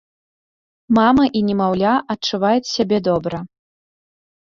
[0.97, 3.37] Мама і немаўля адчуваюць сябе добра.